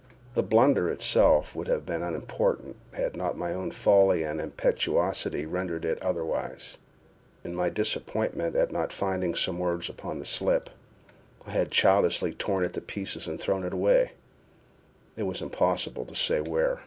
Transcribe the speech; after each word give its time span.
The 0.33 0.41
blunder 0.41 0.89
itself 0.89 1.55
would 1.55 1.67
have 1.67 1.85
been 1.85 2.01
unimportant, 2.01 2.75
had 2.93 3.15
not 3.15 3.37
my 3.37 3.53
own 3.53 3.69
folly 3.69 4.23
and 4.23 4.41
impetuosity 4.41 5.45
rendered 5.45 5.85
it 5.85 6.01
otherwise—in 6.01 7.53
my 7.55 7.69
disappointment 7.69 8.55
at 8.55 8.71
not 8.71 8.91
finding 8.91 9.35
some 9.35 9.59
words 9.59 9.89
upon 9.89 10.17
the 10.17 10.25
slip, 10.25 10.71
I 11.45 11.51
had 11.51 11.69
childishly 11.69 12.33
torn 12.33 12.63
it 12.65 12.75
in 12.75 12.83
pieces 12.85 13.27
and 13.27 13.39
thrown 13.39 13.63
it 13.63 13.73
away, 13.75 14.13
it 15.15 15.21
was 15.27 15.39
impossible 15.39 16.05
to 16.05 16.15
say 16.15 16.41
where. 16.41 16.79